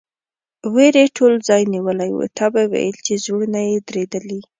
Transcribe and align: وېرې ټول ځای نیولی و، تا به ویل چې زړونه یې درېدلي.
وېرې 0.73 1.05
ټول 1.17 1.33
ځای 1.47 1.61
نیولی 1.73 2.11
و، 2.13 2.19
تا 2.37 2.45
به 2.53 2.61
ویل 2.71 2.97
چې 3.05 3.13
زړونه 3.23 3.59
یې 3.69 3.77
درېدلي. 3.89 4.39